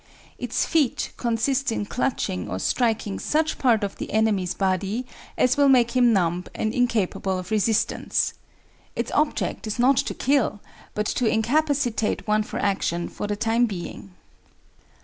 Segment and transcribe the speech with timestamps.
[0.39, 5.05] Its feat consists in clutching or striking such part of the enemy's body
[5.37, 8.33] as will make him numb and incapable of resistance.
[8.95, 10.59] Its object is not to kill,
[10.95, 14.15] but to incapacitate one for action for the time being.